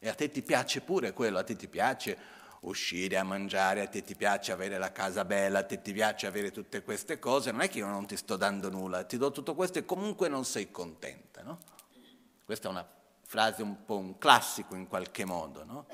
[0.00, 2.18] E a te ti piace pure quello, a te ti piace
[2.61, 6.27] uscire a mangiare, a te ti piace avere la casa bella, a te ti piace
[6.27, 9.31] avere tutte queste cose, non è che io non ti sto dando nulla, ti do
[9.31, 11.59] tutto questo e comunque non sei contenta, no?
[12.44, 12.87] Questa è una
[13.22, 15.87] frase un po' un classico in qualche modo, no?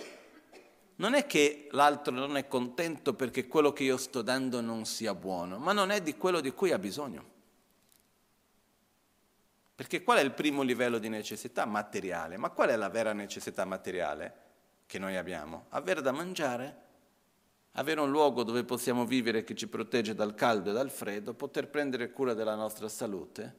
[1.01, 5.15] Non è che l'altro non è contento perché quello che io sto dando non sia
[5.15, 7.39] buono, ma non è di quello di cui ha bisogno.
[9.75, 12.37] Perché qual è il primo livello di necessità materiale?
[12.37, 14.35] Ma qual è la vera necessità materiale
[14.85, 15.67] che noi abbiamo?
[15.71, 16.77] Avere da mangiare,
[17.73, 21.69] avere un luogo dove possiamo vivere che ci protegge dal caldo e dal freddo, poter
[21.69, 23.57] prendere cura della nostra salute.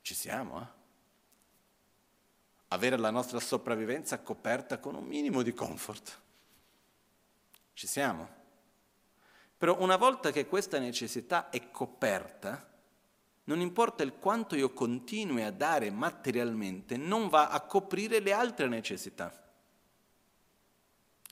[0.00, 0.81] Ci siamo, eh?
[2.72, 6.20] Avere la nostra sopravvivenza coperta con un minimo di comfort.
[7.74, 8.40] Ci siamo.
[9.56, 12.68] Però una volta che questa necessità è coperta,
[13.44, 18.68] non importa il quanto io continui a dare materialmente, non va a coprire le altre
[18.68, 19.32] necessità.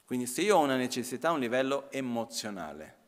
[0.04, 2.98] Quindi se io ho una necessità a un livello emozionale,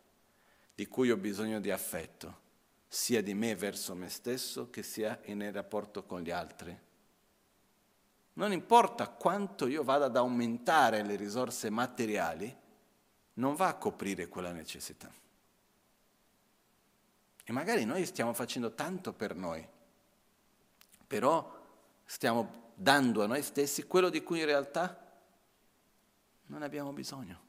[0.75, 2.41] di cui ho bisogno di affetto,
[2.89, 6.82] sia di me verso me stesso che sia nel rapporto con gli altri,
[8.35, 12.57] non importa quanto io vada ad aumentare le risorse materiali,
[13.35, 15.13] non va a coprire quella necessità.
[17.45, 19.67] E magari noi stiamo facendo tanto per noi,
[21.07, 21.61] però
[22.05, 24.99] stiamo dando a noi stessi quello di cui in realtà
[26.47, 27.41] non abbiamo bisogno,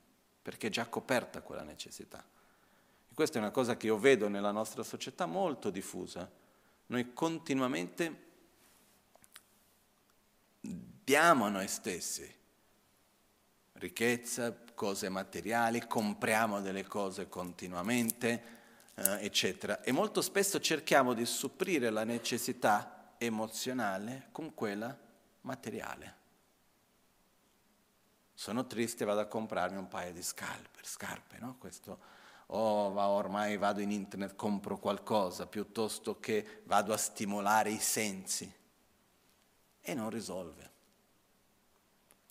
[0.42, 2.24] perché è già coperta quella necessità.
[3.10, 6.30] E questa è una cosa che io vedo nella nostra società molto diffusa.
[6.88, 8.23] Noi continuamente
[11.04, 12.42] diamo a noi stessi
[13.84, 18.44] ricchezza, cose materiali, compriamo delle cose continuamente,
[18.96, 19.82] eh, eccetera.
[19.82, 24.98] E molto spesso cerchiamo di supplire la necessità emozionale con quella
[25.42, 26.22] materiale.
[28.34, 31.58] Sono triste, vado a comprarmi un paio di scarpe, scarpe no?
[31.58, 32.00] Questo,
[32.48, 38.52] oh, ormai vado in internet, compro qualcosa, piuttosto che vado a stimolare i sensi.
[39.82, 40.73] E non risolve.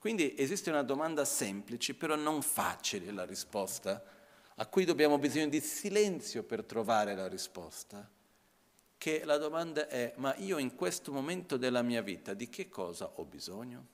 [0.02, 4.02] Quindi esiste una domanda semplice, però non facile la risposta,
[4.56, 8.10] a cui dobbiamo bisogno di silenzio per trovare la risposta.
[8.98, 13.12] Che la domanda è, ma io in questo momento della mia vita di che cosa
[13.14, 13.86] ho bisogno?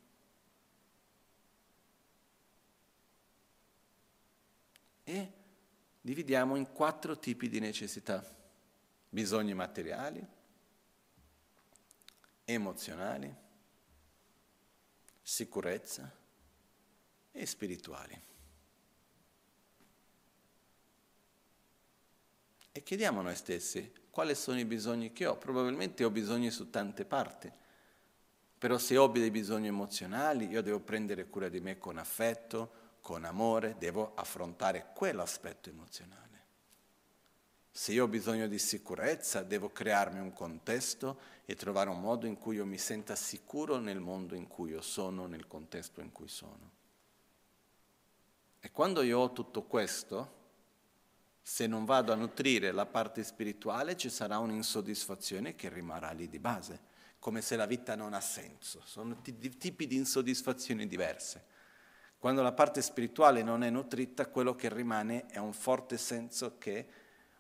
[5.05, 5.33] E
[6.01, 8.25] dividiamo in quattro tipi di necessità.
[9.11, 10.27] Bisogni materiali,
[12.47, 13.47] emozionali,
[15.29, 16.11] sicurezza
[17.31, 18.19] e spirituali.
[22.73, 25.37] E chiediamo a noi stessi quali sono i bisogni che ho.
[25.37, 27.53] Probabilmente ho bisogni su tante parti,
[28.57, 33.27] però se ho dei bisogni emozionali io devo prendere cura di me con affetto, con
[33.27, 36.28] amore, devo affrontare quell'aspetto emozionale.
[37.71, 42.37] Se io ho bisogno di sicurezza, devo crearmi un contesto e trovare un modo in
[42.37, 46.29] cui io mi senta sicuro nel mondo in cui io sono, nel contesto in cui
[46.29, 46.71] sono.
[48.61, 50.37] E quando io ho tutto questo,
[51.41, 56.39] se non vado a nutrire la parte spirituale, ci sarà un'insoddisfazione che rimarrà lì di
[56.39, 56.81] base,
[57.19, 58.83] come se la vita non ha senso.
[58.85, 61.47] Sono t- tipi di insoddisfazioni diverse.
[62.19, 66.89] Quando la parte spirituale non è nutrita, quello che rimane è un forte senso che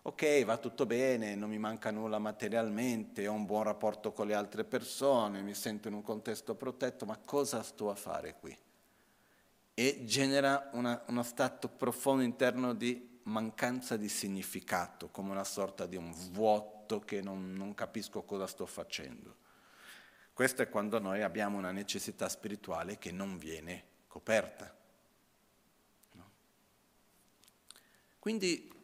[0.08, 4.34] ok, va tutto bene, non mi manca nulla materialmente, ho un buon rapporto con le
[4.34, 8.56] altre persone, mi sento in un contesto protetto, ma cosa sto a fare qui?
[9.74, 15.96] E genera una, uno stato profondo interno di mancanza di significato, come una sorta di
[15.96, 19.36] un vuoto che non, non capisco cosa sto facendo.
[20.32, 24.74] Questo è quando noi abbiamo una necessità spirituale che non viene coperta.
[26.12, 26.30] No?
[28.18, 28.76] Quindi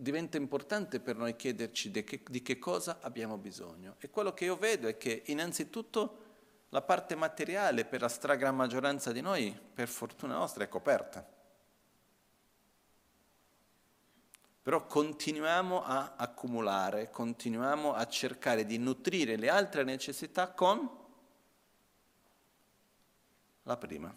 [0.00, 3.96] diventa importante per noi chiederci di che, di che, cosa abbiamo bisogno.
[3.98, 6.28] E quello che io vedo è che innanzitutto
[6.70, 11.38] la parte materiale per la stragrande maggioranza di noi, per fortuna nostra, è coperta.
[14.62, 20.88] Però continuiamo a accumulare, continuiamo a cercare di nutrire le altre necessità con
[23.64, 24.14] la prima.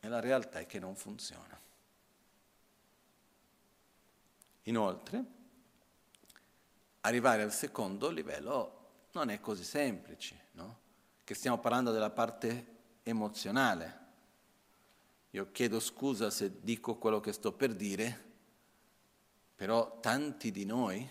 [0.00, 1.60] E la realtà è che non funziona.
[4.64, 5.24] Inoltre,
[7.00, 10.78] arrivare al secondo livello non è così semplice, no?
[11.22, 12.66] Che stiamo parlando della parte
[13.02, 14.02] emozionale.
[15.30, 18.32] Io chiedo scusa se dico quello che sto per dire,
[19.54, 21.08] Però tanti di noi,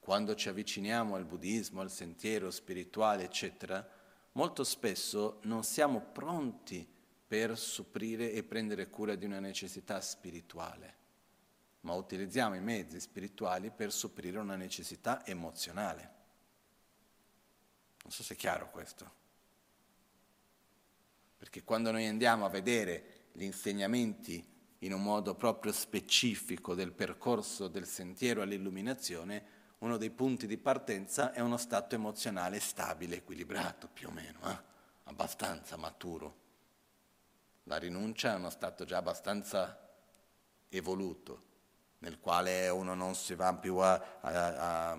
[0.00, 3.86] quando ci avviciniamo al buddismo, al sentiero spirituale, eccetera,
[4.32, 6.86] molto spesso non siamo pronti
[7.26, 10.96] per supplire e prendere cura di una necessità spirituale,
[11.80, 16.16] ma utilizziamo i mezzi spirituali per supplire una necessità emozionale.
[18.02, 19.16] Non so se è chiaro questo.
[21.36, 27.68] Perché quando noi andiamo a vedere gli insegnamenti in un modo proprio specifico del percorso
[27.68, 34.08] del sentiero all'illuminazione, uno dei punti di partenza è uno stato emozionale stabile, equilibrato più
[34.08, 34.58] o meno, eh?
[35.04, 36.46] abbastanza maturo.
[37.64, 39.88] La rinuncia è uno stato già abbastanza
[40.68, 41.47] evoluto,
[41.98, 44.98] nel quale uno non si va più a, a, a,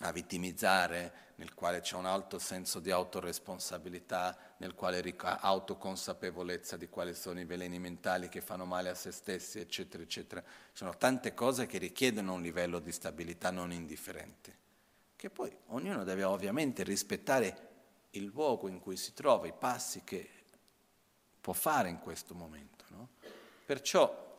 [0.00, 6.88] a vittimizzare, nel quale c'è un alto senso di autoresponsabilità, nel quale ric- autoconsapevolezza di
[6.88, 10.42] quali sono i veleni mentali che fanno male a se stessi, eccetera, eccetera.
[10.72, 14.56] Sono tante cose che richiedono un livello di stabilità non indifferente,
[15.16, 17.70] che poi ognuno deve ovviamente rispettare
[18.10, 20.28] il luogo in cui si trova, i passi che
[21.40, 22.84] può fare in questo momento.
[22.88, 23.08] No?
[23.64, 24.31] Perciò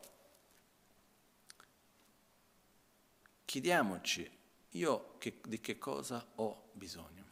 [3.54, 4.28] chiediamoci
[4.70, 7.24] io che, di che cosa ho bisogno.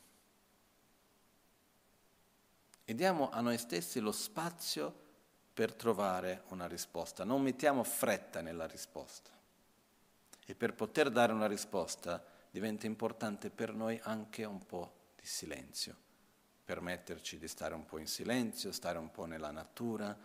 [2.85, 4.95] E diamo a noi stessi lo spazio
[5.53, 7.25] per trovare una risposta.
[7.25, 9.31] Non mettiamo fretta nella risposta.
[10.47, 15.97] E per poter dare una risposta diventa importante per noi anche un po' di silenzio,
[16.65, 20.17] permetterci di stare un po' in silenzio, stare un po' nella natura,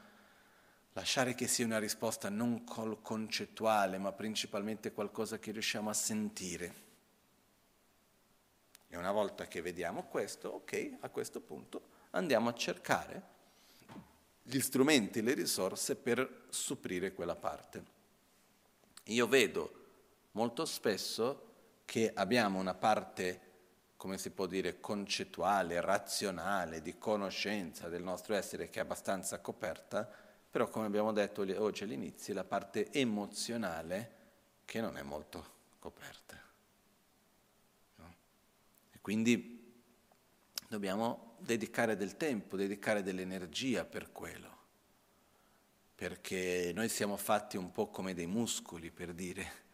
[0.97, 6.85] lasciare che sia una risposta non concettuale, ma principalmente qualcosa che riusciamo a sentire
[8.89, 11.81] e una volta che vediamo questo, ok, a questo punto
[12.11, 13.35] andiamo a cercare
[14.41, 17.83] gli strumenti, le risorse per supplire quella parte.
[19.05, 19.85] Io vedo
[20.31, 21.43] molto spesso
[21.85, 23.41] che abbiamo una parte,
[23.97, 30.25] come si può dire, concettuale, razionale, di conoscenza del nostro essere che è abbastanza coperta,
[30.49, 34.15] però come abbiamo detto oggi all'inizio, la parte emozionale
[34.65, 36.35] che non è molto coperta.
[39.01, 39.81] Quindi
[40.67, 44.55] dobbiamo dedicare del tempo, dedicare dell'energia per quello,
[45.95, 49.65] perché noi siamo fatti un po' come dei muscoli, per dire,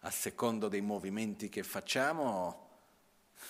[0.00, 2.64] a secondo dei movimenti che facciamo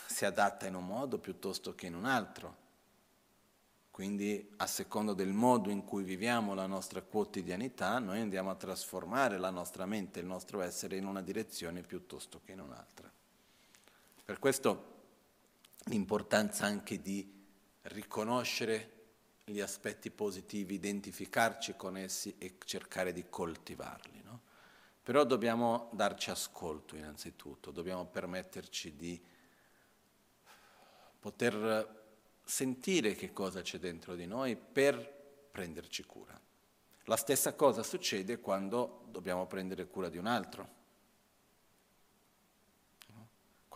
[0.07, 2.65] si adatta in un modo piuttosto che in un altro.
[3.97, 9.39] Quindi a secondo del modo in cui viviamo la nostra quotidianità, noi andiamo a trasformare
[9.39, 13.11] la nostra mente, il nostro essere in una direzione piuttosto che in un'altra.
[14.23, 14.97] Per questo
[15.85, 17.27] l'importanza anche di
[17.85, 18.93] riconoscere
[19.47, 24.21] gli aspetti positivi, identificarci con essi e cercare di coltivarli.
[24.23, 24.41] No?
[25.03, 29.19] Però dobbiamo darci ascolto innanzitutto, dobbiamo permetterci di
[31.19, 31.96] poter
[32.47, 36.41] sentire che cosa c'è dentro di noi per prenderci cura.
[37.05, 40.77] La stessa cosa succede quando dobbiamo prendere cura di un altro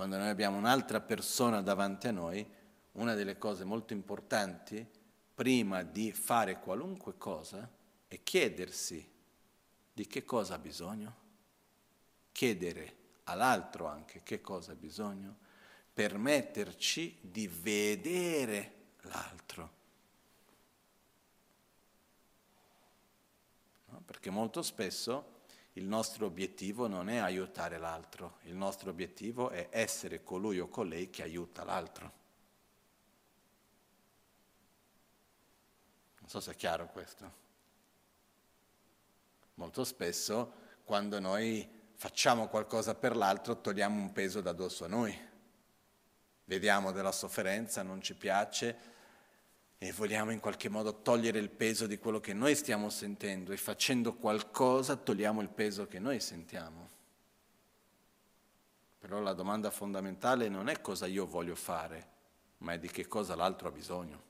[0.01, 2.49] quando noi abbiamo un'altra persona davanti a noi,
[2.93, 4.89] una delle cose molto importanti
[5.35, 7.68] prima di fare qualunque cosa
[8.09, 9.07] è chiedersi
[9.93, 11.14] di che cosa ha bisogno,
[12.33, 15.37] chiedere all'altro anche che cosa ha bisogno,
[16.01, 19.70] permetterci di vedere l'altro.
[23.88, 24.01] No?
[24.07, 25.40] Perché molto spesso
[25.74, 31.11] il nostro obiettivo non è aiutare l'altro, il nostro obiettivo è essere colui o colei
[31.11, 32.12] che aiuta l'altro.
[36.20, 37.32] Non so se è chiaro questo.
[39.57, 45.28] Molto spesso quando noi facciamo qualcosa per l'altro togliamo un peso da addosso a noi.
[46.51, 48.76] Vediamo della sofferenza, non ci piace,
[49.78, 53.57] e vogliamo in qualche modo togliere il peso di quello che noi stiamo sentendo e
[53.57, 56.88] facendo qualcosa togliamo il peso che noi sentiamo.
[58.98, 62.09] Però la domanda fondamentale non è cosa io voglio fare,
[62.59, 64.22] ma è di che cosa l'altro ha bisogno.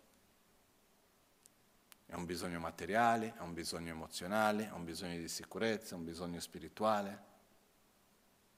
[2.05, 6.05] È un bisogno materiale, è un bisogno emozionale, è un bisogno di sicurezza, è un
[6.05, 7.29] bisogno spirituale.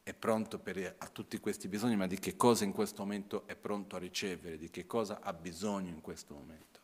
[0.04, 3.54] È pronto per, a tutti questi bisogni, ma di che cosa in questo momento è
[3.54, 6.80] pronto a ricevere, di che cosa ha bisogno in questo momento.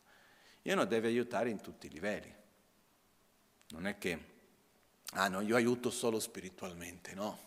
[0.63, 2.33] E uno deve aiutare in tutti i livelli.
[3.71, 4.25] Non è che,
[5.13, 7.47] ah no, io aiuto solo spiritualmente, no.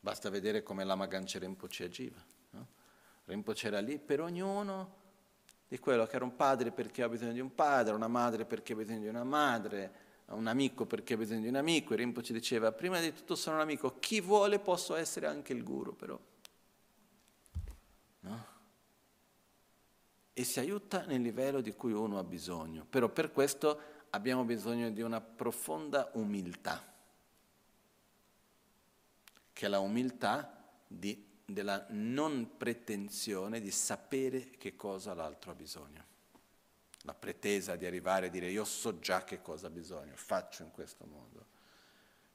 [0.00, 2.24] Basta vedere come Lama Ganche Rinpoche agiva.
[2.50, 2.66] No?
[3.24, 4.96] Rinpoche era lì per ognuno
[5.68, 8.72] di quello che era un padre perché ha bisogno di un padre, una madre perché
[8.72, 12.32] ha bisogno di una madre, un amico perché ha bisogno di un amico, e Rinpoche
[12.32, 16.18] diceva, prima di tutto sono un amico, chi vuole posso essere anche il guru però.
[18.20, 18.46] No?
[20.32, 24.90] E si aiuta nel livello di cui uno ha bisogno, però per questo abbiamo bisogno
[24.90, 26.84] di una profonda umiltà,
[29.52, 36.08] che è la umiltà di, della non pretensione di sapere che cosa l'altro ha bisogno
[37.08, 40.70] la pretesa di arrivare a dire io so già che cosa ha bisogno, faccio in
[40.70, 41.46] questo modo,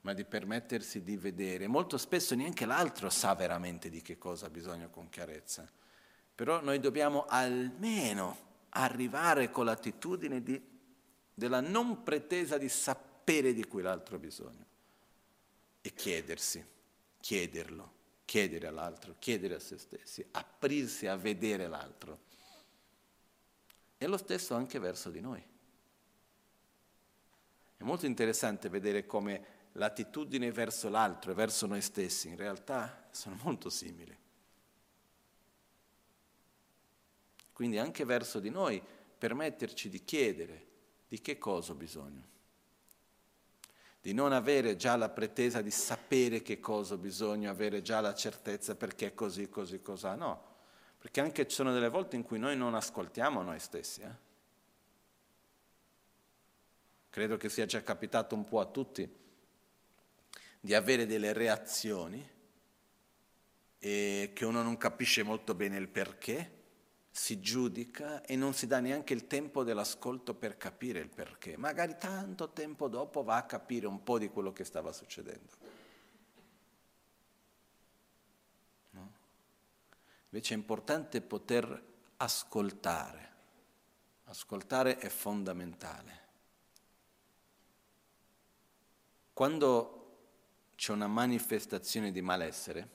[0.02, 1.68] ma di permettersi di vedere.
[1.68, 5.70] Molto spesso neanche l'altro sa veramente di che cosa ha bisogno con chiarezza,
[6.34, 10.60] però noi dobbiamo almeno arrivare con l'attitudine di,
[11.32, 14.66] della non pretesa di sapere di cui l'altro ha bisogno.
[15.82, 16.66] E chiedersi,
[17.20, 17.92] chiederlo,
[18.26, 22.32] chiedere all'altro, chiedere a se stessi, aprirsi a vedere l'altro
[24.04, 25.42] e lo stesso anche verso di noi.
[27.78, 33.38] È molto interessante vedere come l'attitudine verso l'altro e verso noi stessi in realtà sono
[33.44, 34.18] molto simili.
[37.54, 38.82] Quindi anche verso di noi
[39.18, 40.66] permetterci di chiedere
[41.08, 42.28] di che cosa ho bisogno,
[44.02, 48.14] di non avere già la pretesa di sapere che cosa ho bisogno, avere già la
[48.14, 50.52] certezza perché così, così, cosa, no
[51.04, 54.00] perché anche ci sono delle volte in cui noi non ascoltiamo noi stessi.
[54.00, 54.16] Eh?
[57.10, 59.14] Credo che sia già capitato un po' a tutti
[60.62, 62.26] di avere delle reazioni
[63.80, 66.62] e che uno non capisce molto bene il perché,
[67.12, 71.58] si giudica e non si dà neanche il tempo dell'ascolto per capire il perché.
[71.58, 75.63] Magari tanto tempo dopo va a capire un po' di quello che stava succedendo.
[80.34, 81.84] Invece è importante poter
[82.18, 83.32] ascoltare.
[84.24, 86.22] Ascoltare è fondamentale.
[89.32, 90.18] Quando
[90.74, 92.90] c'è una manifestazione di malessere,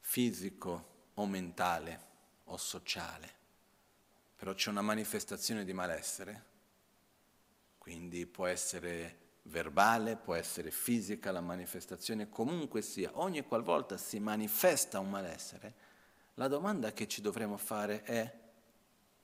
[0.00, 2.06] fisico o mentale
[2.44, 3.34] o sociale,
[4.36, 6.44] però c'è una manifestazione di malessere,
[7.78, 15.00] quindi può essere verbale, può essere fisica, la manifestazione comunque sia, ogni qualvolta si manifesta
[15.00, 15.74] un malessere,
[16.34, 18.40] la domanda che ci dovremmo fare è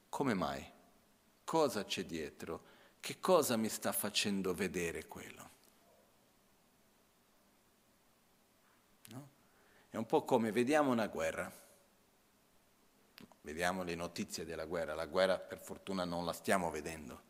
[0.09, 0.65] come mai?
[1.45, 2.77] Cosa c'è dietro?
[3.01, 5.51] Che cosa mi sta facendo vedere quello?
[9.07, 9.29] No?
[9.89, 11.51] È un po' come vediamo una guerra,
[13.43, 17.28] vediamo le notizie della guerra, la guerra per fortuna non la stiamo vedendo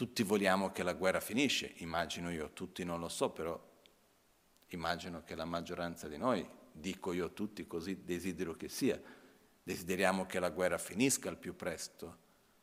[0.00, 3.62] Tutti vogliamo che la guerra finisce, immagino io, tutti non lo so, però
[4.68, 8.98] immagino che la maggioranza di noi, dico io tutti così desidero che sia,
[9.62, 12.16] desideriamo che la guerra finisca al più presto,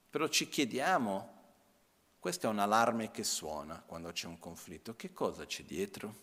[0.10, 1.44] però ci chiediamo,
[2.18, 6.16] questo è un allarme che suona quando c'è un conflitto, che cosa c'è dietro?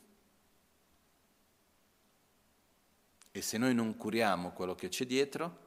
[3.31, 5.59] E se noi non curiamo quello che c'è dietro,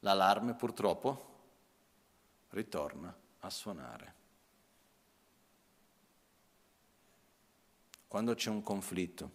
[0.00, 1.44] l'allarme purtroppo
[2.48, 4.15] ritorna a suonare.
[8.08, 9.30] Quando c'è un conflitto,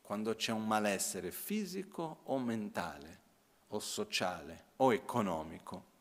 [0.00, 3.22] quando c'è un malessere fisico o mentale,
[3.68, 5.92] o sociale o economico,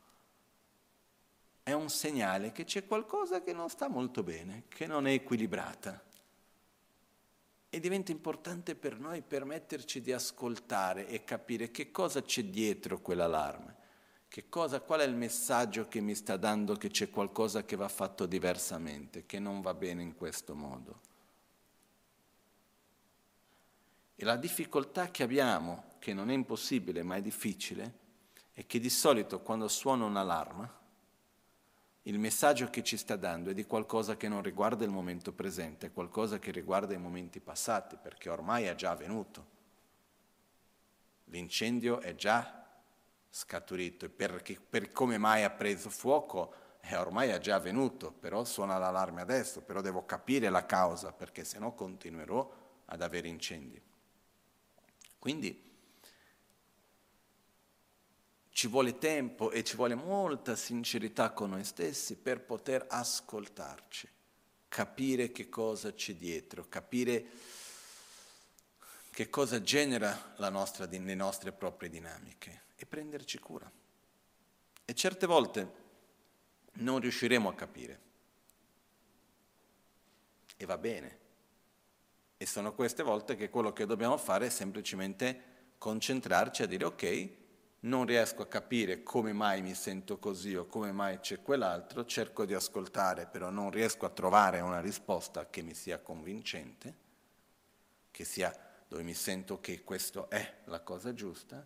[1.63, 6.03] è un segnale che c'è qualcosa che non sta molto bene, che non è equilibrata.
[7.69, 13.75] E diventa importante per noi permetterci di ascoltare e capire che cosa c'è dietro quell'allarme,
[14.27, 17.87] che cosa, qual è il messaggio che mi sta dando che c'è qualcosa che va
[17.87, 21.11] fatto diversamente, che non va bene in questo modo.
[24.15, 28.01] E la difficoltà che abbiamo, che non è impossibile ma è difficile,
[28.53, 30.81] è che di solito quando suona un'allarma,
[32.03, 35.87] il messaggio che ci sta dando è di qualcosa che non riguarda il momento presente,
[35.87, 39.51] è qualcosa che riguarda i momenti passati, perché ormai è già avvenuto.
[41.25, 42.67] L'incendio è già
[43.29, 48.43] scaturito e per, per come mai ha preso fuoco è ormai è già avvenuto, però
[48.43, 52.53] suona l'allarme adesso, però devo capire la causa, perché se no continuerò
[52.85, 53.81] ad avere incendi.
[55.23, 55.57] Quindi
[58.49, 64.09] ci vuole tempo e ci vuole molta sincerità con noi stessi per poter ascoltarci,
[64.67, 67.25] capire che cosa c'è dietro, capire
[69.11, 73.71] che cosa genera nostra, le nostre proprie dinamiche e prenderci cura.
[74.83, 75.73] E certe volte
[76.73, 77.99] non riusciremo a capire.
[80.57, 81.22] E va bene,
[82.43, 87.29] e sono queste volte che quello che dobbiamo fare è semplicemente concentrarci a dire ok,
[87.81, 92.43] non riesco a capire come mai mi sento così o come mai c'è quell'altro, cerco
[92.43, 96.95] di ascoltare, però non riesco a trovare una risposta che mi sia convincente,
[98.11, 98.53] che sia
[98.89, 101.65] dove mi sento che questo è la cosa giusta,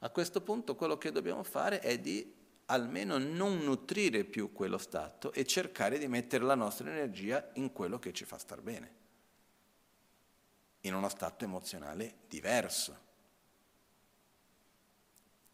[0.00, 2.30] a questo punto quello che dobbiamo fare è di
[2.66, 7.98] almeno non nutrire più quello stato e cercare di mettere la nostra energia in quello
[7.98, 8.99] che ci fa star bene,
[10.82, 13.08] in uno stato emozionale diverso.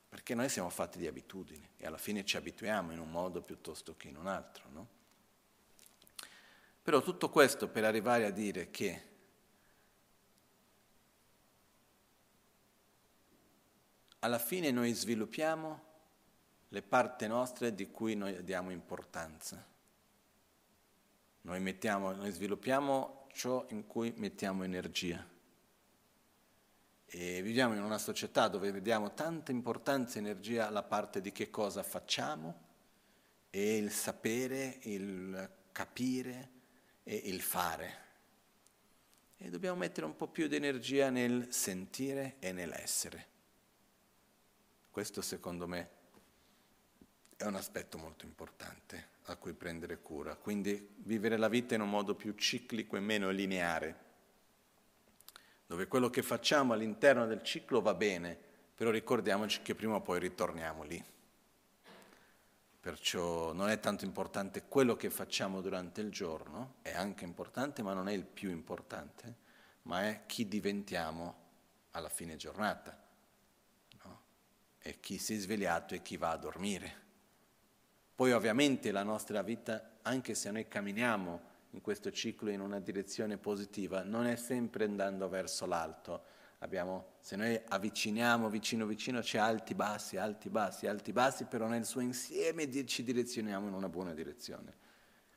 [0.09, 3.97] Perché noi siamo fatti di abitudini e alla fine ci abituiamo in un modo piuttosto
[3.97, 4.89] che in un altro, no?
[6.83, 9.03] Però tutto questo per arrivare a dire che
[14.21, 15.83] alla fine noi sviluppiamo
[16.69, 19.65] le parti nostre di cui noi diamo importanza.
[21.43, 25.25] Noi, mettiamo, noi sviluppiamo ciò in cui mettiamo energia.
[27.05, 31.51] E viviamo in una società dove vediamo tanta importanza e energia alla parte di che
[31.51, 32.65] cosa facciamo
[33.51, 36.51] e il sapere, il capire
[37.03, 38.05] e il fare.
[39.37, 43.35] E dobbiamo mettere un po' più di energia nel sentire e nell'essere.
[44.91, 45.96] Questo secondo me
[47.37, 50.37] è un aspetto molto importante a cui prendere cura.
[50.37, 54.05] Quindi vivere la vita in un modo più ciclico e meno lineare,
[55.67, 58.39] dove quello che facciamo all'interno del ciclo va bene,
[58.75, 61.05] però ricordiamoci che prima o poi ritorniamo lì.
[62.81, 67.93] Perciò non è tanto importante quello che facciamo durante il giorno, è anche importante, ma
[67.95, 69.35] non è il più importante,
[69.83, 71.45] ma è chi diventiamo
[71.91, 73.05] alla fine giornata
[74.87, 77.06] e chi si è svegliato e chi va a dormire.
[78.17, 81.41] Poi ovviamente la nostra vita, anche se noi camminiamo
[81.73, 86.23] in questo ciclo in una direzione positiva, non è sempre andando verso l'alto.
[86.61, 91.85] Abbiamo, se noi avviciniamo vicino vicino c'è alti, bassi, alti, bassi, alti, bassi, però nel
[91.85, 94.75] suo insieme ci direzioniamo in una buona direzione.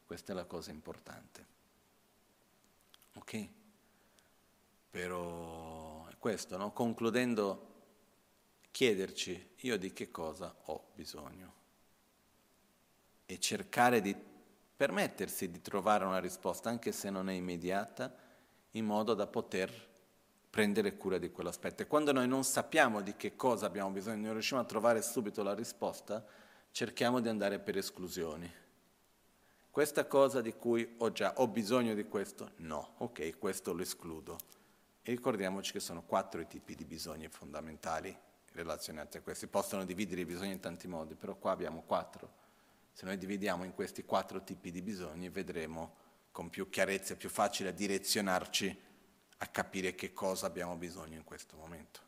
[0.06, 1.48] Questa è la cosa importante.
[3.16, 3.50] Ok?
[4.90, 6.72] Però è questo, no?
[6.72, 7.68] Concludendo
[8.72, 11.59] chiederci io di che cosa ho bisogno
[13.32, 14.16] e cercare di
[14.76, 18.12] permettersi di trovare una risposta, anche se non è immediata,
[18.72, 19.72] in modo da poter
[20.50, 21.84] prendere cura di quell'aspetto.
[21.84, 25.44] E quando noi non sappiamo di che cosa abbiamo bisogno, non riusciamo a trovare subito
[25.44, 26.26] la risposta,
[26.72, 28.52] cerchiamo di andare per esclusioni.
[29.70, 32.54] Questa cosa di cui ho già, ho bisogno di questo?
[32.56, 34.38] No, ok, questo lo escludo.
[35.04, 38.18] E ricordiamoci che sono quattro i tipi di bisogni fondamentali
[38.54, 39.46] relazionati a questi.
[39.46, 42.48] Possono dividere i bisogni in tanti modi, però qua abbiamo quattro.
[43.00, 45.96] Se noi dividiamo in questi quattro tipi di bisogni, vedremo
[46.34, 48.82] con più chiarezza, è più facile direzionarci
[49.38, 52.02] a capire che cosa abbiamo bisogno in questo momento.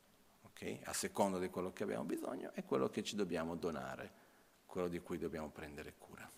[0.47, 0.81] Okay?
[0.83, 4.11] A seconda di quello che abbiamo bisogno è quello che ci dobbiamo donare,
[4.65, 6.29] quello di cui dobbiamo prendere cura.